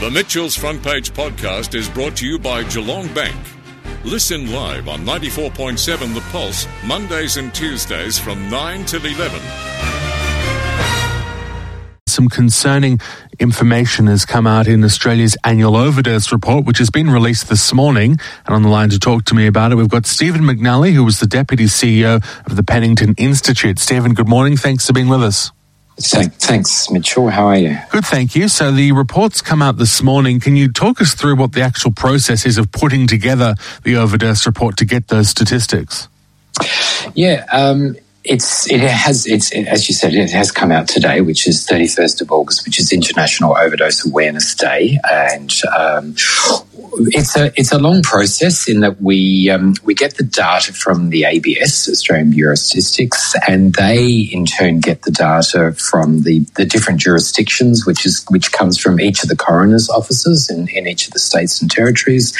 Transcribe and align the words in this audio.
The 0.00 0.10
Mitchell's 0.10 0.56
Front 0.56 0.82
Page 0.82 1.12
podcast 1.12 1.74
is 1.74 1.86
brought 1.86 2.16
to 2.16 2.26
you 2.26 2.38
by 2.38 2.62
Geelong 2.62 3.12
Bank. 3.12 3.36
Listen 4.02 4.50
live 4.50 4.88
on 4.88 5.00
94.7 5.00 6.14
The 6.14 6.22
Pulse, 6.32 6.66
Mondays 6.86 7.36
and 7.36 7.54
Tuesdays 7.54 8.18
from 8.18 8.48
9 8.48 8.86
till 8.86 9.04
11. 9.04 9.38
Some 12.06 12.30
concerning 12.30 12.98
information 13.40 14.06
has 14.06 14.24
come 14.24 14.46
out 14.46 14.66
in 14.66 14.82
Australia's 14.84 15.36
annual 15.44 15.76
overdose 15.76 16.32
report, 16.32 16.64
which 16.64 16.78
has 16.78 16.88
been 16.88 17.10
released 17.10 17.50
this 17.50 17.74
morning. 17.74 18.16
And 18.46 18.54
on 18.54 18.62
the 18.62 18.70
line 18.70 18.88
to 18.88 18.98
talk 18.98 19.26
to 19.26 19.34
me 19.34 19.46
about 19.46 19.70
it, 19.70 19.74
we've 19.74 19.86
got 19.86 20.06
Stephen 20.06 20.40
McNally, 20.40 20.94
who 20.94 21.04
was 21.04 21.20
the 21.20 21.26
Deputy 21.26 21.64
CEO 21.64 22.24
of 22.46 22.56
the 22.56 22.62
Penington 22.62 23.14
Institute. 23.18 23.78
Stephen, 23.78 24.14
good 24.14 24.28
morning. 24.28 24.56
Thanks 24.56 24.86
for 24.86 24.94
being 24.94 25.08
with 25.08 25.22
us. 25.22 25.52
Thanks, 26.02 26.90
Mitchell. 26.90 27.28
How 27.28 27.46
are 27.46 27.56
you? 27.56 27.78
Good, 27.90 28.04
thank 28.04 28.34
you. 28.34 28.48
So 28.48 28.72
the 28.72 28.92
reports 28.92 29.42
come 29.42 29.60
out 29.60 29.76
this 29.76 30.02
morning. 30.02 30.40
Can 30.40 30.56
you 30.56 30.72
talk 30.72 31.00
us 31.00 31.14
through 31.14 31.36
what 31.36 31.52
the 31.52 31.60
actual 31.60 31.92
process 31.92 32.46
is 32.46 32.58
of 32.58 32.72
putting 32.72 33.06
together 33.06 33.54
the 33.84 33.96
overdose 33.96 34.46
report 34.46 34.76
to 34.78 34.84
get 34.84 35.08
those 35.08 35.28
statistics? 35.28 36.08
Yeah, 37.14 37.44
um, 37.52 37.96
it's 38.24 38.70
it 38.70 38.80
has 38.80 39.26
it's 39.26 39.50
it, 39.52 39.66
as 39.66 39.88
you 39.88 39.94
said 39.94 40.14
it 40.14 40.30
has 40.30 40.52
come 40.52 40.70
out 40.70 40.88
today, 40.88 41.20
which 41.22 41.46
is 41.46 41.66
thirty 41.66 41.86
first 41.86 42.20
of 42.20 42.30
August, 42.30 42.66
which 42.66 42.78
is 42.78 42.92
International 42.92 43.56
Overdose 43.56 44.06
Awareness 44.06 44.54
Day, 44.54 44.98
and 45.10 45.50
um, 45.76 46.14
it's 47.08 47.36
a 47.36 47.46
it's 47.58 47.72
a 47.72 47.78
long 47.78 48.02
process 48.02 48.68
in 48.68 48.80
that 48.80 49.00
we 49.00 49.48
um, 49.48 49.74
we 49.84 49.94
get 49.94 50.16
the 50.16 50.22
data 50.22 50.72
from 50.74 51.08
the 51.08 51.24
ABS 51.24 51.88
Australian 51.88 52.30
Bureau 52.30 52.52
of 52.52 52.58
Statistics, 52.58 53.34
and 53.48 53.74
they 53.74 54.28
in 54.32 54.44
turn 54.44 54.80
get 54.80 55.02
the 55.02 55.10
data 55.10 55.72
from 55.72 56.22
the, 56.22 56.40
the 56.56 56.66
different 56.66 57.00
jurisdictions, 57.00 57.86
which 57.86 58.04
is 58.04 58.24
which 58.28 58.52
comes 58.52 58.78
from 58.78 59.00
each 59.00 59.22
of 59.22 59.30
the 59.30 59.36
coroners' 59.36 59.88
offices 59.88 60.50
in, 60.50 60.68
in 60.68 60.86
each 60.86 61.06
of 61.06 61.14
the 61.14 61.18
states 61.18 61.62
and 61.62 61.70
territories, 61.70 62.36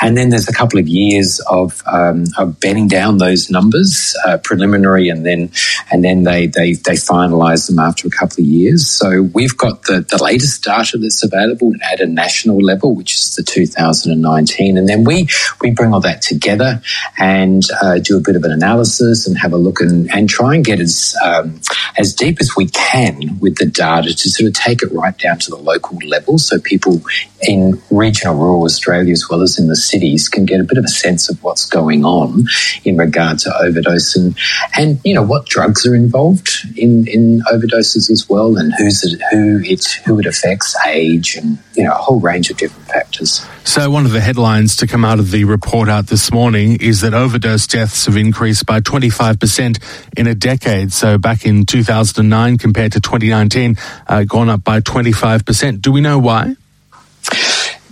and 0.00 0.16
then 0.16 0.30
there's 0.30 0.48
a 0.48 0.52
couple 0.52 0.78
of 0.78 0.88
years 0.88 1.40
of 1.50 1.82
um, 1.86 2.24
of 2.38 2.60
bedding 2.60 2.88
down 2.88 3.18
those 3.18 3.50
numbers, 3.50 4.16
uh, 4.26 4.38
preliminary, 4.38 5.08
and 5.08 5.24
then 5.24 5.50
and 5.90 6.04
then 6.04 6.24
they 6.24 6.46
they 6.46 6.72
they 6.72 6.94
finalise 6.94 7.68
them 7.68 7.78
after 7.78 8.08
a 8.08 8.10
couple 8.10 8.42
of 8.42 8.46
years. 8.46 8.88
So 8.88 9.22
we've 9.22 9.56
got 9.56 9.82
the 9.84 10.00
the 10.00 10.22
latest 10.22 10.64
data 10.64 10.98
that's 10.98 11.22
available 11.22 11.72
at 11.92 12.00
a 12.00 12.06
national 12.06 12.58
level, 12.58 12.94
which 12.94 13.14
is 13.14 13.36
the 13.36 13.42
2019. 13.42 14.76
And 14.76 14.88
then 14.88 15.04
we, 15.04 15.28
we 15.60 15.70
bring 15.70 15.92
all 15.92 16.00
that 16.00 16.22
together 16.22 16.82
and 17.18 17.62
uh, 17.82 17.98
do 17.98 18.16
a 18.16 18.20
bit 18.20 18.36
of 18.36 18.44
an 18.44 18.52
analysis 18.52 19.26
and 19.26 19.36
have 19.38 19.52
a 19.52 19.56
look 19.56 19.80
and, 19.80 20.10
and 20.12 20.28
try 20.28 20.54
and 20.54 20.64
get 20.64 20.80
as, 20.80 21.16
um, 21.24 21.60
as 21.98 22.14
deep 22.14 22.38
as 22.40 22.54
we 22.56 22.66
can 22.68 23.38
with 23.40 23.56
the 23.56 23.66
data 23.66 24.14
to 24.14 24.30
sort 24.30 24.48
of 24.48 24.54
take 24.54 24.82
it 24.82 24.92
right 24.92 25.16
down 25.18 25.38
to 25.38 25.50
the 25.50 25.56
local 25.56 25.98
level 26.06 26.38
so 26.38 26.58
people 26.60 27.00
in 27.42 27.80
regional 27.90 28.34
rural 28.34 28.64
Australia 28.64 29.12
as 29.12 29.28
well 29.28 29.42
as 29.42 29.58
in 29.58 29.68
the 29.68 29.76
cities 29.90 30.28
can 30.28 30.44
get 30.44 30.60
a 30.60 30.64
bit 30.64 30.78
of 30.78 30.84
a 30.84 30.88
sense 30.88 31.28
of 31.28 31.42
what's 31.42 31.66
going 31.66 32.04
on 32.04 32.44
in 32.84 32.96
regard 32.96 33.38
to 33.40 33.50
overdose 33.62 34.16
and, 34.16 34.36
and 34.76 35.00
you 35.04 35.14
know, 35.14 35.22
what 35.22 35.46
drugs 35.46 35.86
are 35.86 35.94
involved 35.94 36.48
in, 36.76 37.06
in 37.08 37.40
overdoses 37.52 38.10
as 38.10 38.28
well 38.28 38.56
and 38.56 38.72
who's 38.78 39.02
it, 39.04 39.20
who 39.30 39.60
it, 39.64 39.84
who 40.06 40.18
it 40.18 40.26
affects, 40.26 40.76
age 40.86 41.36
and, 41.36 41.58
you 41.74 41.84
know, 41.84 41.92
a 41.92 41.96
whole 41.96 42.20
range 42.20 42.50
of 42.50 42.56
different 42.56 42.86
factors. 42.88 43.44
So, 43.64 43.90
one 43.90 44.04
of 44.04 44.12
the 44.12 44.20
headlines 44.20 44.76
to 44.76 44.86
come 44.86 45.04
out 45.04 45.18
of 45.18 45.30
the 45.30 45.44
report 45.44 45.88
out 45.88 46.06
this 46.06 46.32
morning 46.32 46.78
is 46.80 47.02
that 47.02 47.14
overdose 47.14 47.66
deaths 47.66 48.06
have 48.06 48.16
increased 48.16 48.66
by 48.66 48.80
25% 48.80 49.78
in 50.16 50.26
a 50.26 50.34
decade. 50.34 50.92
So, 50.92 51.18
back 51.18 51.44
in 51.44 51.66
2009 51.66 52.58
compared 52.58 52.92
to 52.92 53.00
2019, 53.00 53.76
uh, 54.06 54.24
gone 54.24 54.48
up 54.48 54.64
by 54.64 54.80
25%. 54.80 55.80
Do 55.82 55.92
we 55.92 56.00
know 56.00 56.18
why? 56.18 56.56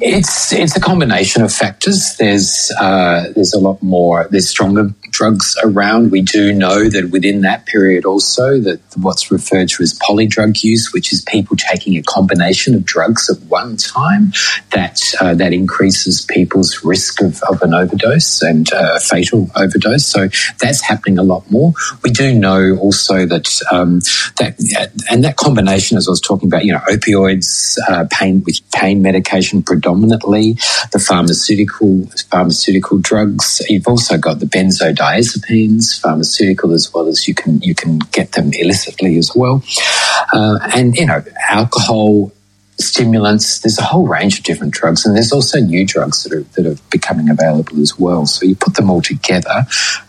It's 0.00 0.52
it's 0.52 0.76
a 0.76 0.80
combination 0.80 1.42
of 1.42 1.52
factors. 1.52 2.14
There's 2.18 2.70
uh, 2.80 3.32
there's 3.34 3.52
a 3.52 3.58
lot 3.58 3.82
more. 3.82 4.28
There's 4.30 4.48
stronger 4.48 4.90
drugs 5.10 5.56
around. 5.64 6.12
We 6.12 6.22
do 6.22 6.52
know 6.52 6.88
that 6.88 7.10
within 7.10 7.40
that 7.40 7.66
period 7.66 8.04
also 8.04 8.60
that 8.60 8.80
what's 8.96 9.32
referred 9.32 9.68
to 9.70 9.82
as 9.82 9.98
polydrug 9.98 10.62
use, 10.62 10.92
which 10.92 11.12
is 11.12 11.22
people 11.22 11.56
taking 11.56 11.96
a 11.96 12.02
combination 12.02 12.74
of 12.74 12.84
drugs 12.84 13.28
at 13.28 13.40
one 13.48 13.76
time, 13.76 14.32
that 14.72 15.00
uh, 15.20 15.34
that 15.34 15.52
increases 15.52 16.24
people's 16.24 16.84
risk 16.84 17.20
of, 17.20 17.42
of 17.48 17.60
an 17.62 17.74
overdose 17.74 18.40
and 18.42 18.72
uh, 18.72 19.00
fatal 19.00 19.50
overdose. 19.56 20.06
So 20.06 20.28
that's 20.60 20.80
happening 20.80 21.18
a 21.18 21.24
lot 21.24 21.50
more. 21.50 21.72
We 22.04 22.10
do 22.10 22.32
know 22.32 22.76
also 22.80 23.26
that 23.26 23.48
um, 23.72 23.98
that 24.38 24.54
and 25.10 25.24
that 25.24 25.36
combination, 25.36 25.96
as 25.96 26.06
I 26.06 26.10
was 26.12 26.20
talking 26.20 26.48
about, 26.48 26.64
you 26.64 26.72
know, 26.72 26.82
opioids, 26.88 27.78
uh, 27.88 28.04
pain 28.12 28.44
with 28.44 28.60
pain 28.70 29.02
medication 29.02 29.62
predominantly, 29.62 29.87
the 30.92 30.98
pharmaceutical 30.98 32.06
pharmaceutical 32.30 32.98
drugs. 32.98 33.60
You've 33.68 33.88
also 33.88 34.18
got 34.18 34.40
the 34.40 34.46
benzodiazepines, 34.46 36.00
pharmaceutical 36.00 36.72
as 36.72 36.92
well 36.92 37.06
as 37.06 37.28
you 37.28 37.34
can 37.34 37.60
you 37.60 37.74
can 37.74 37.98
get 38.12 38.32
them 38.32 38.50
illicitly 38.52 39.18
as 39.18 39.32
well, 39.34 39.62
uh, 40.32 40.58
and 40.74 40.94
you 40.96 41.06
know, 41.06 41.22
alcohol 41.48 42.32
stimulants. 42.80 43.60
There's 43.60 43.78
a 43.78 43.82
whole 43.82 44.06
range 44.06 44.38
of 44.38 44.44
different 44.44 44.72
drugs, 44.72 45.04
and 45.04 45.14
there's 45.16 45.32
also 45.32 45.60
new 45.60 45.84
drugs 45.84 46.22
that 46.24 46.32
are 46.32 46.42
that 46.42 46.66
are 46.66 46.80
becoming 46.90 47.28
available 47.28 47.80
as 47.80 47.98
well. 47.98 48.26
So 48.26 48.46
you 48.46 48.54
put 48.54 48.74
them 48.74 48.90
all 48.90 49.02
together, 49.02 49.66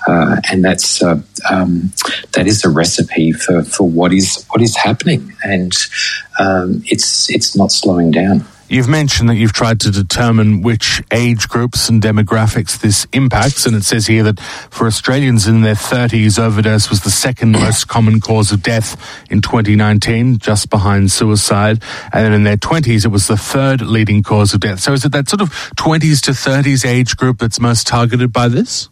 uh, 0.07 0.37
and 0.51 0.63
that's 0.63 1.01
uh, 1.01 1.21
um, 1.49 1.91
that 2.33 2.47
is 2.47 2.63
a 2.63 2.69
recipe 2.69 3.31
for, 3.31 3.63
for 3.63 3.87
what 3.87 4.13
is 4.13 4.45
what 4.49 4.61
is 4.61 4.75
happening, 4.75 5.35
and 5.43 5.73
um, 6.39 6.83
it's 6.85 7.29
it's 7.29 7.55
not 7.55 7.71
slowing 7.71 8.11
down. 8.11 8.45
You've 8.69 8.87
mentioned 8.87 9.29
that 9.29 9.35
you've 9.35 9.51
tried 9.51 9.79
to 9.79 9.89
determine 9.89 10.61
which 10.61 11.01
age 11.11 11.49
groups 11.49 11.89
and 11.89 11.99
demographics 11.99 12.79
this 12.79 13.07
impacts, 13.11 13.65
and 13.65 13.75
it 13.75 13.83
says 13.83 14.05
here 14.05 14.21
that 14.21 14.39
for 14.39 14.85
Australians 14.85 15.47
in 15.47 15.61
their 15.61 15.73
30s, 15.73 16.37
overdose 16.37 16.87
was 16.87 17.01
the 17.01 17.09
second 17.09 17.53
most 17.53 17.87
common 17.87 18.21
cause 18.21 18.51
of 18.51 18.61
death 18.61 18.95
in 19.31 19.41
2019, 19.41 20.37
just 20.37 20.69
behind 20.69 21.11
suicide. 21.11 21.81
And 22.13 22.25
then 22.25 22.33
in 22.33 22.43
their 22.43 22.57
20s, 22.57 23.05
it 23.05 23.07
was 23.07 23.27
the 23.27 23.37
third 23.37 23.81
leading 23.81 24.21
cause 24.21 24.53
of 24.53 24.59
death. 24.59 24.81
So 24.81 24.93
is 24.93 25.03
it 25.03 25.13
that 25.13 25.29
sort 25.29 25.41
of 25.41 25.49
20s 25.49 26.21
to 26.25 26.31
30s 26.31 26.85
age 26.85 27.17
group 27.17 27.39
that's 27.39 27.59
most 27.59 27.87
targeted 27.87 28.31
by 28.31 28.49
this? 28.49 28.87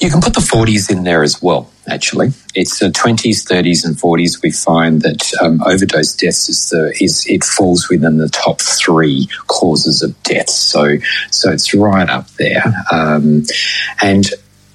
You 0.00 0.10
can 0.10 0.20
put 0.20 0.34
the 0.34 0.40
40s 0.40 0.90
in 0.90 1.04
there 1.04 1.22
as 1.22 1.42
well, 1.42 1.70
actually. 1.88 2.28
It's 2.54 2.78
the 2.78 2.88
20s, 2.88 3.46
30s, 3.46 3.84
and 3.84 3.96
40s. 3.96 4.42
We 4.42 4.50
find 4.50 5.02
that 5.02 5.32
um, 5.40 5.62
overdose 5.62 6.14
deaths 6.14 6.48
is 6.48 6.68
the 6.70 6.96
is 7.00 7.26
it 7.26 7.44
falls 7.44 7.88
within 7.88 8.18
the 8.18 8.28
top 8.28 8.60
three 8.60 9.28
causes 9.46 10.02
of 10.02 10.20
death. 10.22 10.50
So 10.50 10.98
so 11.30 11.50
it's 11.50 11.74
right 11.74 12.08
up 12.08 12.28
there. 12.32 12.62
Um, 12.90 13.44
and 14.00 14.26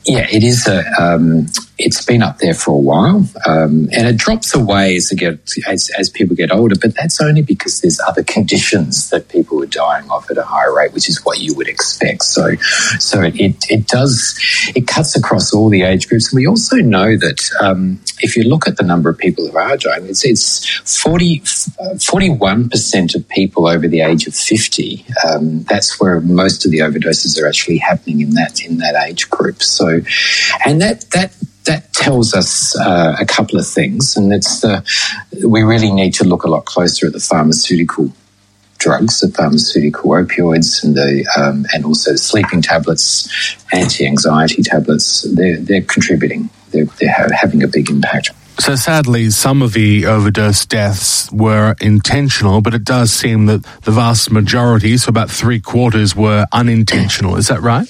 yeah, 0.05 0.27
it 0.31 0.43
is 0.43 0.67
a. 0.67 0.83
Um, 1.01 1.47
it's 1.77 2.03
been 2.03 2.23
up 2.23 2.39
there 2.39 2.53
for 2.53 2.71
a 2.71 2.77
while, 2.77 3.25
um, 3.45 3.89
and 3.93 4.07
it 4.07 4.17
drops 4.17 4.55
away 4.55 4.95
as, 4.95 5.11
get, 5.11 5.39
as, 5.67 5.89
as 5.97 6.09
people 6.09 6.35
get 6.35 6.51
older. 6.51 6.75
But 6.79 6.95
that's 6.95 7.21
only 7.21 7.41
because 7.41 7.81
there's 7.81 7.99
other 8.07 8.23
conditions 8.37 9.09
that 9.09 9.29
people 9.29 9.61
are 9.63 9.67
dying 9.67 10.09
of 10.09 10.29
at 10.29 10.37
a 10.37 10.43
higher 10.43 10.75
rate, 10.75 10.93
which 10.93 11.09
is 11.09 11.23
what 11.23 11.39
you 11.39 11.53
would 11.55 11.67
expect. 11.67 12.23
So, 12.23 12.55
so 12.99 13.21
it, 13.21 13.65
it 13.69 13.87
does 13.87 14.39
it 14.75 14.87
cuts 14.87 15.15
across 15.15 15.53
all 15.53 15.69
the 15.69 15.83
age 15.83 16.07
groups. 16.09 16.31
And 16.31 16.37
we 16.37 16.47
also 16.47 16.77
know 16.77 17.17
that 17.17 17.49
um, 17.61 17.99
if 18.19 18.35
you 18.35 18.43
look 18.43 18.67
at 18.67 18.77
the 18.77 18.83
number 18.83 19.09
of 19.09 19.17
people 19.17 19.47
who 19.47 19.57
are 19.57 19.77
dying, 19.77 20.07
it's 20.07 20.25
it's 20.25 20.67
41 20.97 22.69
percent 22.69 23.15
of 23.15 23.27
people 23.29 23.67
over 23.67 23.87
the 23.87 24.01
age 24.01 24.27
of 24.27 24.35
fifty. 24.35 25.05
Um, 25.27 25.63
that's 25.63 25.99
where 25.99 26.19
most 26.21 26.65
of 26.65 26.71
the 26.71 26.79
overdoses 26.79 27.41
are 27.41 27.47
actually 27.47 27.77
happening 27.77 28.21
in 28.21 28.31
that 28.31 28.61
in 28.61 28.77
that 28.77 28.95
age 29.07 29.29
group. 29.29 29.61
So, 29.61 30.01
and 30.65 30.81
that 30.81 31.05
that 31.11 31.33
that 31.67 31.93
tells 31.93 32.33
us 32.33 32.77
uh, 32.79 33.15
a 33.19 33.25
couple 33.25 33.59
of 33.59 33.67
things, 33.67 34.17
and 34.17 34.33
it's 34.33 34.61
the 34.61 34.83
we 35.45 35.61
really 35.61 35.91
need 35.91 36.13
to 36.15 36.23
look 36.23 36.43
a 36.43 36.49
lot 36.49 36.65
closer 36.65 37.07
at 37.07 37.13
the 37.13 37.19
pharmaceutical 37.19 38.11
drugs, 38.79 39.19
the 39.19 39.29
pharmaceutical 39.29 40.11
opioids, 40.11 40.83
and 40.83 40.95
the 40.95 41.25
um, 41.37 41.65
and 41.73 41.85
also 41.85 42.11
the 42.11 42.17
sleeping 42.17 42.61
tablets, 42.61 43.29
anti-anxiety 43.71 44.63
tablets. 44.63 45.21
They're 45.21 45.57
they're 45.57 45.81
contributing. 45.81 46.49
They're 46.71 46.85
they're 46.99 47.29
having 47.33 47.63
a 47.63 47.67
big 47.67 47.89
impact. 47.89 48.31
So 48.59 48.75
sadly, 48.75 49.29
some 49.29 49.61
of 49.61 49.73
the 49.73 50.07
overdose 50.07 50.65
deaths 50.65 51.31
were 51.31 51.75
intentional, 51.79 52.61
but 52.61 52.73
it 52.73 52.83
does 52.83 53.13
seem 53.13 53.45
that 53.45 53.63
the 53.83 53.91
vast 53.91 54.31
majority, 54.31 54.97
so 54.97 55.09
about 55.09 55.29
three 55.29 55.59
quarters, 55.59 56.15
were 56.15 56.47
unintentional. 56.51 57.35
Is 57.35 57.49
that 57.49 57.61
right? 57.61 57.87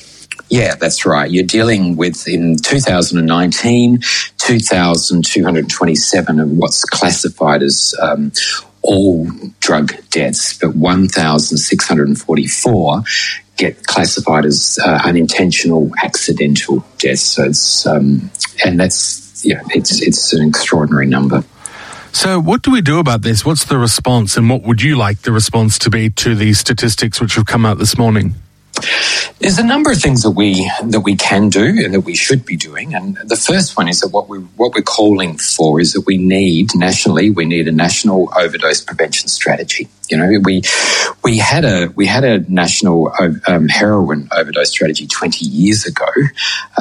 Yeah, 0.50 0.76
that's 0.76 1.06
right. 1.06 1.30
You're 1.30 1.46
dealing 1.46 1.98
with 1.98 2.26
in 2.28 2.58
2019, 2.58 4.00
2,227 4.38 6.40
of 6.40 6.52
what's 6.52 6.86
classified 6.86 7.62
as 7.64 7.94
um, 8.02 8.32
all 8.82 9.28
drug 9.60 9.94
deaths, 10.10 10.58
but 10.58 10.74
1,644 10.76 13.04
get 13.58 13.88
classified 13.88 14.46
as 14.46 14.80
uh, 14.86 15.02
unintentional 15.04 15.92
accidental 16.04 16.86
deaths. 17.00 17.24
So 17.24 17.46
it's 17.46 17.86
um, 17.86 18.32
and 18.64 18.80
that's 18.80 19.44
yeah, 19.44 19.62
it's 19.70 20.02
it's 20.02 20.34
an 20.34 20.48
extraordinary 20.48 21.08
number. 21.08 21.44
So, 22.14 22.40
what 22.40 22.64
do 22.64 22.72
we 22.72 22.82
do 22.82 23.00
about 23.00 23.22
this? 23.22 23.46
What's 23.46 23.66
the 23.66 23.78
response, 23.78 24.38
and 24.38 24.50
what 24.50 24.64
would 24.64 24.82
you 24.82 24.96
like 24.96 25.22
the 25.22 25.32
response 25.32 25.78
to 25.80 25.90
be 25.90 26.10
to 26.12 26.36
these 26.36 26.60
statistics 26.60 27.22
which 27.22 27.36
have 27.36 27.46
come 27.46 27.66
out 27.66 27.78
this 27.78 27.98
morning? 27.98 28.34
There's 29.40 29.60
a 29.60 29.64
number 29.64 29.92
of 29.92 30.00
things 30.00 30.24
that 30.24 30.32
we 30.32 30.70
that 30.84 31.02
we 31.02 31.16
can 31.16 31.50
do 31.50 31.66
and 31.84 31.94
that 31.94 32.02
we 32.02 32.16
should 32.16 32.46
be 32.46 32.56
doing, 32.56 32.94
and 32.94 33.18
the 33.18 33.36
first 33.36 33.78
one 33.78 33.88
is 33.88 34.02
that 34.02 34.10
what 34.10 34.28
we 34.30 34.40
what 34.40 34.74
we're 34.74 34.82
calling 34.82 35.38
for 35.38 35.80
is 35.80 35.94
that 35.94 36.06
we 36.08 36.18
need 36.18 36.76
nationally 36.76 37.30
we 37.30 37.46
need 37.46 37.68
a 37.68 37.72
national 37.72 38.32
overdose 38.36 38.82
prevention 38.82 39.28
strategy. 39.28 39.90
You 40.10 40.18
know, 40.18 40.40
we 40.44 40.62
we 41.24 41.38
had 41.38 41.66
a 41.66 41.88
we 41.96 42.06
had 42.06 42.24
a 42.24 42.40
national 42.52 43.12
um, 43.48 43.68
heroin 43.68 44.30
overdose 44.32 44.70
strategy 44.70 45.06
20 45.06 45.46
years 45.46 45.86
ago, 45.86 46.08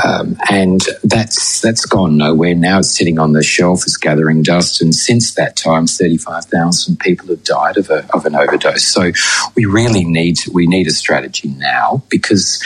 um, 0.05 0.37
and 0.49 0.81
that's 1.03 1.61
that's 1.61 1.85
gone 1.85 2.17
nowhere. 2.17 2.55
Now 2.55 2.79
it's 2.79 2.97
sitting 2.97 3.19
on 3.19 3.33
the 3.33 3.43
shelf, 3.43 3.83
it's 3.83 3.97
gathering 3.97 4.43
dust, 4.43 4.81
and 4.81 4.95
since 4.95 5.35
that 5.35 5.57
time, 5.57 5.87
35,000 5.87 6.99
people 7.01 7.29
have 7.29 7.43
died 7.43 7.77
of, 7.77 7.91
a, 7.91 8.07
of 8.15 8.25
an 8.27 8.37
overdose. 8.37 8.87
So 8.87 9.11
we 9.57 9.65
really 9.65 10.05
need 10.05 10.39
we 10.53 10.67
need 10.67 10.87
a 10.87 10.93
strategy 10.93 11.49
now 11.49 11.86
because 12.09 12.63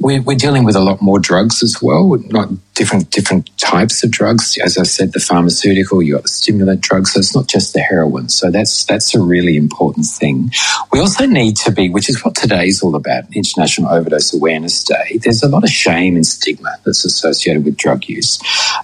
we're, 0.00 0.22
we're 0.22 0.36
dealing 0.36 0.64
with 0.64 0.76
a 0.76 0.80
lot 0.80 1.00
more 1.00 1.18
drugs 1.18 1.62
as 1.62 1.80
well, 1.80 2.16
not 2.30 2.48
different 2.76 3.10
different 3.10 3.50
types 3.58 4.04
of 4.04 4.10
drugs. 4.10 4.56
As 4.62 4.78
I 4.78 4.84
said, 4.84 5.12
the 5.12 5.20
pharmaceutical, 5.20 6.02
you 6.02 6.14
got 6.14 6.22
the 6.22 6.28
stimulant 6.28 6.82
drugs, 6.82 7.12
so 7.12 7.18
it's 7.18 7.34
not 7.34 7.48
just 7.48 7.72
the 7.72 7.80
heroin. 7.80 8.28
So 8.28 8.50
that's 8.50 8.84
that's 8.84 9.14
a 9.14 9.20
really 9.20 9.56
important 9.56 10.06
thing. 10.06 10.50
We 10.92 11.00
also 11.00 11.26
need 11.26 11.56
to 11.58 11.72
be, 11.72 11.88
which 11.88 12.08
is 12.08 12.24
what 12.24 12.36
today 12.36 12.66
is 12.68 12.82
all 12.82 12.94
about, 12.94 13.24
International 13.34 13.90
Overdose 13.90 14.34
Awareness 14.34 14.84
Day. 14.84 15.18
There's 15.22 15.42
a 15.42 15.48
lot 15.48 15.64
of 15.64 15.70
shame 15.70 16.14
and 16.14 16.26
stigma 16.26 16.76
that's 16.84 17.04
associated 17.04 17.64
with 17.64 17.76
drug 17.76 18.08
use 18.08 18.38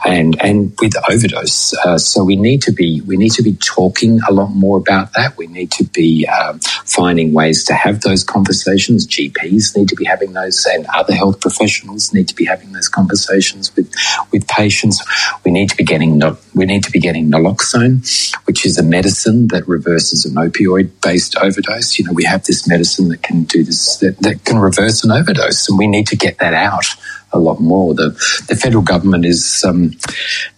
and 0.05 0.41
and 0.43 0.73
with 0.81 0.95
overdose. 1.09 1.75
Uh, 1.85 1.99
so 1.99 2.25
we 2.25 2.37
need 2.37 2.63
to 2.63 2.73
be 2.73 3.03
we 3.03 3.17
need 3.17 3.33
to 3.33 3.43
be 3.43 3.55
talking 3.55 4.21
a 4.29 4.33
lot 4.33 4.49
more 4.49 4.79
about 4.79 5.13
that. 5.13 5.37
We 5.37 5.47
need 5.47 5.71
to 5.73 5.85
be 5.85 6.27
um, 6.27 6.61
finding 6.87 7.33
ways 7.33 7.65
to 7.65 7.75
have 7.75 8.01
those 8.01 8.25
conversations. 8.25 9.07
GPs 9.07 9.77
need 9.77 9.89
to 9.89 9.97
be 9.97 10.05
having 10.05 10.33
those, 10.33 10.67
and 10.67 10.87
other 10.95 11.15
health 11.15 11.41
professionals 11.41 12.13
need 12.15 12.29
to 12.29 12.35
be 12.35 12.47
having 12.47 12.73
those 12.73 12.89
conversations 12.89 13.75
with 13.77 13.82
with 14.33 14.47
patients. 14.49 15.03
We 15.45 15.51
need 15.51 15.71
to 15.71 15.77
be 15.77 15.85
getting 15.85 16.21
we 16.55 16.67
need 16.67 16.85
to 16.85 16.91
be 16.91 17.01
getting 17.01 17.31
naloxone, 17.31 18.03
which 18.47 18.67
is 18.67 18.79
a 18.79 18.83
medicine 18.83 19.49
that 19.49 19.67
reverses 19.67 20.25
an 20.25 20.35
opioid 20.35 20.91
based 21.03 21.37
overdose. 21.37 21.99
You 21.99 22.07
know, 22.07 22.13
we 22.13 22.25
have 22.25 22.45
this 22.45 22.69
medicine 22.69 23.09
that 23.09 23.23
can 23.23 23.45
do 23.45 23.65
this 23.65 23.97
that, 23.97 24.19
that 24.19 24.45
can 24.45 24.59
reverse 24.59 25.05
an 25.05 25.11
overdose, 25.11 25.69
and 25.69 25.79
we 25.79 25.87
need 25.87 26.07
to 26.09 26.17
get 26.17 26.39
that 26.39 26.55
out 26.55 26.85
a 27.33 27.39
lot 27.39 27.61
more. 27.61 27.95
The 27.95 28.11
the 28.49 28.57
federal 28.57 28.83
government 28.83 29.25
is 29.25 29.65
um, 29.67 29.93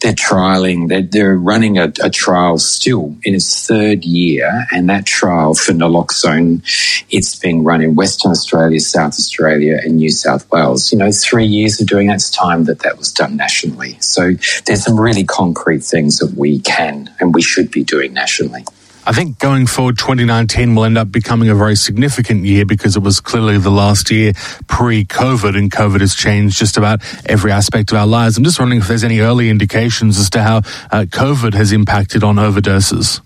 they're 0.00 0.12
trialing, 0.12 0.88
they're, 0.88 1.03
they're 1.03 1.37
running 1.37 1.79
a, 1.79 1.93
a, 2.03 2.11
trial 2.11 2.59
still 2.59 3.17
in 3.23 3.35
its 3.35 3.67
third 3.67 4.05
year, 4.05 4.67
and 4.73 4.88
that 4.88 5.06
trial 5.06 5.55
for 5.55 5.73
naloxone, 5.73 6.62
it's 7.11 7.37
being 7.37 7.65
run 7.65 7.82
in 7.82 7.94
Western 7.94 8.31
Australia, 8.31 8.81
South 8.81 9.15
Australia, 9.15 9.79
and 9.82 9.97
New 9.97 10.11
South 10.11 10.50
Wales. 10.50 10.93
You 10.93 10.99
know, 10.99 11.11
three 11.12 11.47
years 11.47 11.81
of 11.81 11.87
doing 11.87 12.09
that's 12.09 12.31
time 12.31 12.65
that 12.65 12.81
that 12.81 12.99
was 12.99 13.12
done 13.12 13.37
nationally. 13.37 13.97
So 14.00 14.32
there's 14.67 14.85
some 14.85 15.00
really 15.00 15.25
concrete 15.25 15.82
things 15.82 16.19
that 16.19 16.35
we 16.37 16.61
can 16.61 17.11
and 17.20 17.35
we 17.35 17.43
should 17.43 17.70
be 17.70 17.85
doing 17.85 18.12
nationally. 18.12 18.65
I 19.06 19.12
think 19.12 19.39
going 19.39 19.67
forward, 19.67 19.99
2019 19.99 20.75
will 20.75 20.85
end 20.85 20.97
up 20.97 21.12
becoming 21.12 21.51
a 21.51 21.55
very 21.55 21.77
significant 21.77 22.45
year 22.45 22.65
because 22.65 22.97
it 22.97 23.01
was 23.01 23.21
clearly 23.21 23.59
the 23.59 23.71
last 23.71 24.11
year 24.11 24.33
pre 24.67 25.05
COVID, 25.05 25.59
and 25.59 25.71
COVID 25.71 26.01
has 26.01 26.15
changed 26.15 26.59
just 26.59 26.79
about 26.79 27.03
every 27.27 27.53
aspect 27.53 27.93
of 27.93 27.99
our 27.99 28.06
lives. 28.06 28.39
I'm 28.39 28.45
just 28.45 28.59
wondering 28.59 28.81
if 28.81 28.89
there's 28.89 29.05
any 29.05 29.21
early 29.21 29.51
indications 29.51 30.19
as 30.19 30.31
to 30.31 30.43
how 30.43 30.59
uh, 30.91 31.05
COVID 31.09 31.53
has 31.53 31.73
impacted 31.73 32.25
on 32.25 32.37
overdoses. 32.37 33.21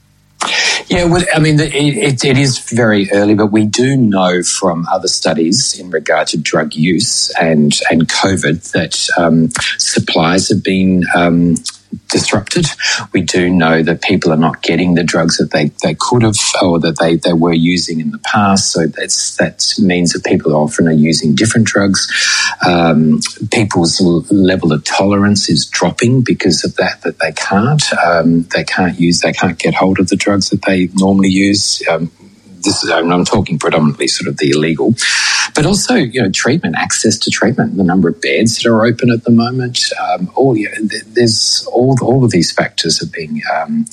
Yeah, 0.88 1.04
well, 1.04 1.25
I 1.34 1.38
mean, 1.38 1.60
it, 1.60 1.75
it, 1.75 2.25
it 2.25 2.38
is 2.38 2.58
very 2.70 3.10
early, 3.12 3.34
but 3.34 3.48
we 3.48 3.66
do 3.66 3.96
know 3.96 4.42
from 4.42 4.86
other 4.90 5.08
studies 5.08 5.78
in 5.78 5.90
regard 5.90 6.28
to 6.28 6.38
drug 6.38 6.75
use 6.75 7.30
and 7.40 7.72
and 7.90 8.08
COVID 8.08 8.72
that 8.72 9.08
um, 9.19 9.50
supplies 9.78 10.48
have 10.48 10.64
been 10.64 11.04
um, 11.14 11.56
disrupted. 12.08 12.67
We 13.12 13.23
do 13.23 13.50
know 13.50 13.82
that 13.82 14.02
people 14.02 14.32
are 14.32 14.37
not 14.37 14.62
getting 14.62 14.94
the 14.94 15.05
drugs 15.05 15.38
that 15.38 15.50
they, 15.50 15.70
they 15.82 15.94
could 15.99 16.23
have 16.23 16.37
or 16.62 16.79
that 16.81 16.99
they, 16.99 17.17
they 17.17 17.32
were 17.32 17.52
using 17.52 18.00
in 18.00 18.11
the 18.11 18.19
past. 18.19 18.73
So 18.73 18.87
that's 18.87 19.37
that 19.37 19.75
means 19.79 20.12
that 20.12 20.25
people 20.25 20.55
often 20.55 20.88
are 20.88 20.93
using 20.93 21.35
different 21.35 21.67
drugs. 21.67 22.08
Um, 22.67 23.20
people's 23.50 24.00
level 24.31 24.73
of 24.73 24.85
tolerance 24.85 25.49
is 25.49 25.67
dropping 25.67 26.23
because 26.23 26.64
of 26.64 26.76
that. 26.76 27.02
That 27.02 27.19
they 27.19 27.32
can't 27.32 27.82
um, 27.94 28.43
they 28.55 28.64
can't 28.64 28.99
use 28.99 29.20
they 29.20 29.32
can't 29.32 29.58
get 29.58 29.75
hold 29.75 29.99
of 29.99 30.08
the 30.08 30.17
drugs 30.17 30.50
that 30.50 30.62
they 30.62 30.88
normally 30.94 31.31
use. 31.31 31.82
Um, 31.88 32.11
this 32.62 32.82
is, 32.82 32.90
I'm 32.90 33.25
talking 33.25 33.58
predominantly 33.58 34.08
sort 34.08 34.29
of 34.29 34.37
the 34.37 34.50
illegal, 34.50 34.94
but 35.58 35.66
also 35.66 35.94
you 35.96 36.22
know 36.22 36.31
treatment, 36.31 36.76
access 36.78 37.19
to 37.19 37.31
treatment, 37.31 37.76
the 37.76 37.82
number 37.82 38.08
of 38.08 38.20
beds 38.20 38.58
that 38.58 38.69
are 38.69 38.84
open 38.84 39.10
at 39.10 39.25
the 39.25 39.32
moment. 39.32 39.90
Um, 40.00 40.31
all 40.37 40.56
you 40.56 40.70
know, 40.70 40.88
there's 41.08 41.66
all 41.72 41.96
all 42.00 42.25
of 42.25 42.31
these 42.31 42.52
factors 42.52 43.00
have 43.00 43.10
been 43.10 43.43
um, 43.52 43.84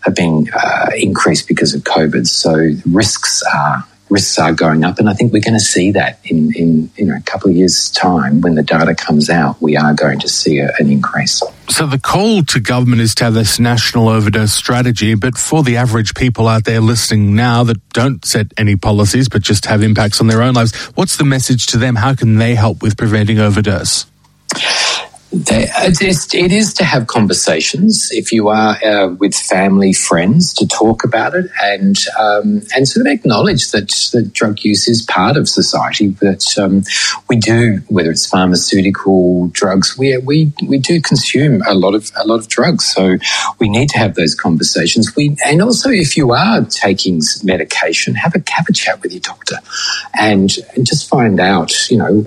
have 0.00 0.16
been 0.16 0.48
uh, 0.52 0.90
increased 0.96 1.46
because 1.46 1.74
of 1.74 1.82
COVID. 1.84 2.26
So 2.26 2.72
risks 2.90 3.40
are 3.54 3.86
risks 4.08 4.36
are 4.36 4.52
going 4.52 4.82
up. 4.82 4.98
And 4.98 5.08
I 5.08 5.14
think 5.14 5.32
we're 5.32 5.42
going 5.42 5.54
to 5.54 5.60
see 5.60 5.92
that 5.92 6.18
in, 6.24 6.52
in 6.56 6.90
you 6.96 7.06
know, 7.06 7.14
a 7.14 7.22
couple 7.22 7.50
of 7.50 7.56
years' 7.56 7.88
time 7.90 8.40
when 8.40 8.56
the 8.56 8.64
data 8.64 8.94
comes 8.94 9.30
out, 9.30 9.62
we 9.62 9.76
are 9.76 9.94
going 9.94 10.18
to 10.20 10.28
see 10.28 10.58
a, 10.58 10.72
an 10.80 10.90
increase. 10.90 11.40
So 11.68 11.86
the 11.86 11.98
call 11.98 12.42
to 12.44 12.60
government 12.60 13.02
is 13.02 13.14
to 13.16 13.24
have 13.24 13.34
this 13.34 13.58
national 13.58 14.08
overdose 14.08 14.52
strategy, 14.52 15.14
but 15.14 15.36
for 15.36 15.62
the 15.62 15.76
average 15.76 16.14
people 16.14 16.48
out 16.48 16.64
there 16.64 16.80
listening 16.80 17.34
now 17.34 17.64
that 17.64 17.76
don't 17.90 18.24
set 18.24 18.52
any 18.56 18.76
policies 18.76 19.28
but 19.28 19.42
just 19.42 19.66
have 19.66 19.82
impacts 19.82 20.20
on 20.20 20.28
their 20.28 20.42
own 20.42 20.54
lives, 20.54 20.74
what's 20.94 21.16
the 21.16 21.24
message 21.24 21.66
to 21.66 21.76
them? 21.76 21.96
How 21.96 22.14
can 22.14 22.36
they 22.36 22.54
help 22.54 22.82
with 22.82 22.96
preventing 22.96 23.40
overdose? 23.40 24.06
It, 25.48 26.02
is, 26.02 26.28
it 26.34 26.52
is 26.52 26.74
to 26.74 26.84
have 26.84 27.06
conversations 27.06 28.10
if 28.12 28.32
you 28.32 28.48
are 28.48 28.76
uh, 28.84 29.08
with 29.08 29.34
family, 29.34 29.92
friends, 29.92 30.52
to 30.54 30.66
talk 30.66 31.04
about 31.04 31.34
it 31.34 31.50
and 31.62 31.96
um, 32.18 32.62
and 32.74 32.88
sort 32.88 33.06
of 33.06 33.12
acknowledge 33.12 33.70
that, 33.72 33.88
that 34.12 34.32
drug 34.32 34.64
use 34.64 34.88
is 34.88 35.02
part 35.02 35.36
of 35.36 35.48
society. 35.48 36.08
That 36.08 36.58
um, 36.58 36.82
we 37.28 37.36
do, 37.36 37.82
whether 37.88 38.10
it's 38.10 38.26
pharmaceutical 38.26 39.48
drugs, 39.48 39.96
we, 39.98 40.16
we 40.18 40.52
we 40.66 40.78
do 40.78 41.00
consume 41.00 41.62
a 41.66 41.74
lot 41.74 41.94
of 41.94 42.10
a 42.16 42.26
lot 42.26 42.38
of 42.38 42.48
drugs. 42.48 42.86
So 42.86 43.16
we 43.58 43.68
need 43.68 43.90
to 43.90 43.98
have 43.98 44.14
those 44.14 44.34
conversations. 44.34 45.14
We 45.16 45.36
and 45.44 45.62
also 45.62 45.90
if 45.90 46.16
you 46.16 46.32
are 46.32 46.64
taking 46.64 47.20
medication, 47.42 48.14
have 48.14 48.34
a 48.34 48.42
have 48.50 48.66
a 48.68 48.72
chat 48.72 49.02
with 49.02 49.12
your 49.12 49.20
doctor, 49.20 49.56
and 50.18 50.50
and 50.74 50.86
just 50.86 51.08
find 51.08 51.40
out, 51.40 51.90
you 51.90 51.98
know 51.98 52.24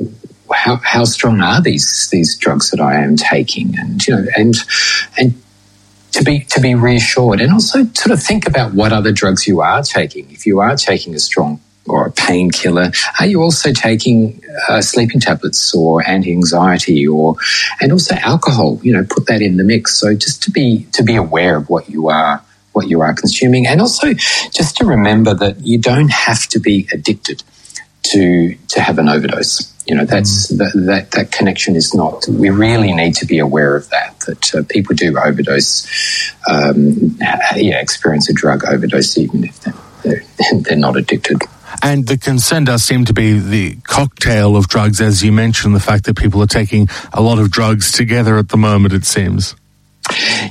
how, 0.51 0.77
how 0.77 1.03
strong 1.05 1.41
are 1.41 1.61
these 1.61 2.09
these 2.11 2.37
drugs 2.37 2.71
that 2.71 2.79
I 2.79 3.03
am 3.03 3.15
taking, 3.15 3.77
and 3.77 4.05
you 4.05 4.15
know, 4.15 4.25
and 4.35 4.55
and 5.17 5.41
to 6.11 6.23
be 6.23 6.39
to 6.41 6.59
be 6.59 6.75
reassured, 6.75 7.41
and 7.41 7.53
also 7.53 7.85
sort 7.93 8.11
of 8.11 8.21
think 8.21 8.47
about 8.47 8.73
what 8.73 8.91
other 8.91 9.11
drugs 9.11 9.47
you 9.47 9.61
are 9.61 9.83
taking. 9.83 10.29
If 10.31 10.45
you 10.45 10.59
are 10.59 10.75
taking 10.75 11.15
a 11.15 11.19
strong 11.19 11.61
or 11.85 12.07
a 12.07 12.11
painkiller, 12.11 12.91
are 13.19 13.25
you 13.25 13.41
also 13.41 13.71
taking 13.71 14.43
uh, 14.67 14.81
sleeping 14.81 15.19
tablets 15.19 15.73
or 15.73 16.07
anti-anxiety, 16.07 17.07
or 17.07 17.35
and 17.81 17.91
also 17.91 18.15
alcohol? 18.15 18.79
You 18.83 18.93
know, 18.93 19.05
put 19.09 19.27
that 19.27 19.41
in 19.41 19.57
the 19.57 19.63
mix. 19.63 19.95
So 19.95 20.13
just 20.13 20.43
to 20.43 20.51
be 20.51 20.87
to 20.93 21.03
be 21.03 21.15
aware 21.15 21.57
of 21.57 21.69
what 21.69 21.89
you 21.89 22.09
are 22.09 22.41
what 22.73 22.87
you 22.87 23.01
are 23.01 23.13
consuming, 23.13 23.67
and 23.67 23.81
also 23.81 24.13
just 24.13 24.77
to 24.77 24.85
remember 24.85 25.33
that 25.33 25.59
you 25.61 25.79
don't 25.79 26.11
have 26.11 26.47
to 26.47 26.59
be 26.59 26.87
addicted 26.93 27.43
to 28.03 28.55
to 28.69 28.81
have 28.81 28.97
an 28.99 29.09
overdose. 29.09 29.73
You 29.89 29.95
know, 29.95 30.05
that's 30.05 30.51
mm. 30.51 30.57
that, 30.59 30.85
that 30.85 31.11
that 31.11 31.31
connection 31.31 31.75
is 31.75 31.95
not. 31.95 32.27
We 32.27 32.51
really 32.51 32.93
need 32.93 33.15
to 33.15 33.25
be 33.25 33.39
aware 33.39 33.75
of 33.75 33.89
that. 33.89 34.19
That 34.27 34.55
uh, 34.55 34.63
people 34.69 34.95
do 34.95 35.17
overdose, 35.17 36.31
um, 36.47 37.17
yeah, 37.55 37.81
experience 37.81 38.29
a 38.29 38.33
drug 38.33 38.63
overdose 38.65 39.17
even 39.17 39.45
if 39.45 39.59
they're, 39.61 39.73
they're, 40.03 40.23
they're 40.61 40.77
not 40.77 40.95
addicted. 40.95 41.41
And 41.81 42.07
the 42.07 42.19
concern 42.19 42.65
does 42.65 42.83
seem 42.83 43.05
to 43.05 43.13
be 43.13 43.39
the 43.39 43.77
cocktail 43.77 44.55
of 44.55 44.67
drugs, 44.67 45.01
as 45.01 45.23
you 45.23 45.31
mentioned, 45.31 45.75
the 45.75 45.79
fact 45.79 46.05
that 46.05 46.15
people 46.15 46.41
are 46.43 46.47
taking 46.47 46.87
a 47.13 47.21
lot 47.21 47.39
of 47.39 47.49
drugs 47.49 47.91
together 47.91 48.37
at 48.37 48.49
the 48.49 48.57
moment, 48.57 48.93
it 48.93 49.05
seems. 49.05 49.55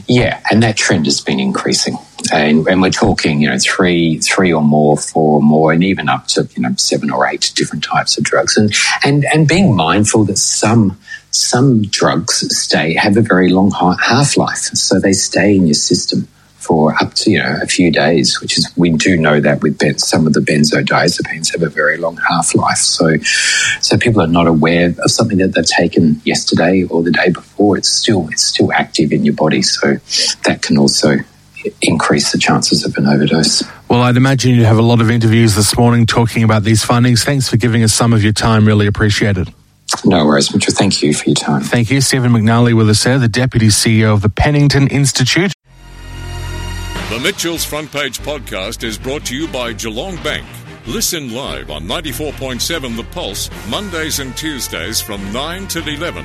Yeah, 0.09 0.40
and 0.50 0.62
that 0.62 0.76
trend 0.76 1.07
has 1.07 1.21
been 1.21 1.38
increasing 1.38 1.97
and, 2.32 2.66
and, 2.66 2.82
we're 2.82 2.90
talking, 2.90 3.40
you 3.42 3.49
know, 3.49 3.58
three, 3.58 4.18
three 4.18 4.52
or 4.52 4.62
more, 4.62 4.97
four 4.97 5.37
or 5.38 5.42
more, 5.42 5.73
and 5.73 5.82
even 5.85 6.08
up 6.08 6.26
to 6.28 6.49
you 6.54 6.62
know 6.62 6.75
seven 6.76 7.11
or 7.11 7.26
eight 7.26 7.52
different 7.54 7.85
types 7.85 8.18
of 8.18 8.25
drugs, 8.25 8.56
and 8.56 8.75
and 9.04 9.25
and 9.32 9.49
being 9.49 9.75
mindful 9.75 10.25
that 10.25 10.38
some 10.38 10.99
some 11.30 11.82
drugs 11.82 12.44
stay 12.56 12.94
have 12.94 13.16
a 13.16 13.23
very 13.23 13.50
long 13.50 13.70
half 13.70 14.37
life, 14.37 14.58
so 14.58 14.99
they 14.99 15.12
stay 15.12 15.56
in 15.56 15.66
your 15.66 15.75
system 15.75 16.28
for 16.58 16.92
up 17.02 17.14
to 17.14 17.30
you 17.30 17.38
know 17.38 17.58
a 17.62 17.66
few 17.66 17.90
days, 17.90 18.40
which 18.40 18.58
is 18.58 18.70
we 18.76 18.90
do 18.90 19.16
know 19.16 19.40
that 19.40 19.62
with 19.62 19.78
ben, 19.78 19.99
some 19.99 20.26
of 20.26 20.35
the 20.35 20.40
benzodiazepines 20.40 21.52
have 21.52 21.62
a 21.62 21.68
very 21.70 21.97
long 21.97 22.16
half 22.28 22.54
life. 22.54 22.78
So 22.78 23.16
so 23.80 23.97
people 23.97 24.20
are 24.20 24.26
not 24.26 24.47
aware 24.47 24.94
of 24.99 25.11
something 25.11 25.38
that 25.38 25.54
they've 25.54 25.64
taken 25.64 26.20
yesterday 26.25 26.85
or 26.85 27.02
the 27.02 27.11
day 27.11 27.30
before. 27.30 27.78
It's 27.78 27.88
still 27.88 28.28
it's 28.28 28.42
still 28.42 28.73
active 28.73 29.12
in 29.12 29.25
your 29.25 29.35
body, 29.35 29.62
so 29.62 29.97
that 30.44 30.62
can 30.62 30.76
also 30.76 31.16
increase 31.83 32.33
the 32.33 32.38
chances 32.38 32.85
of 32.85 32.97
an 32.97 33.07
overdose. 33.07 33.62
Well, 33.88 34.03
I'd 34.03 34.17
imagine 34.17 34.55
you 34.55 34.65
have 34.65 34.79
a 34.79 34.83
lot 34.83 35.00
of 35.00 35.11
interviews 35.11 35.55
this 35.55 35.77
morning 35.77 36.07
talking 36.07 36.43
about 36.43 36.62
these 36.62 36.85
findings. 36.85 37.25
Thanks 37.25 37.49
for 37.49 37.57
giving 37.57 37.83
us 37.83 37.93
some 37.93 38.12
of 38.12 38.23
your 38.23 38.33
time. 38.33 38.67
Really 38.67 38.87
appreciate 38.87 39.37
it. 39.37 39.49
No 40.05 40.27
worries, 40.27 40.53
Mitchell. 40.53 40.75
Thank 40.75 41.03
you 41.03 41.15
for 41.15 41.25
your 41.27 41.35
time. 41.35 41.62
Thank 41.62 41.91
you. 41.91 42.00
Stephen 42.00 42.33
McNally 42.33 42.77
with 42.77 42.91
us 42.91 43.05
there, 43.05 43.19
the 43.19 43.29
Deputy 43.29 43.69
CEO 43.69 44.12
of 44.12 44.23
the 44.23 44.29
Penington 44.29 44.91
Institute. 44.93 45.53
The 47.11 47.19
Mitchell's 47.21 47.65
Front 47.65 47.91
Page 47.91 48.19
podcast 48.21 48.85
is 48.85 48.99
brought 48.99 49.25
to 49.27 49.37
you 49.37 49.49
by 49.49 49.73
Geelong 49.73 50.23
Bank. 50.23 50.47
Listen 50.87 51.33
live 51.33 51.71
on 51.71 51.85
94.7 51.85 52.97
The 52.97 53.05
Pulse, 53.05 53.50
Mondays 53.69 54.21
and 54.21 54.37
Tuesdays 54.37 55.00
from 55.00 55.33
9 55.33 55.69
till 55.69 55.88
11. 55.88 56.25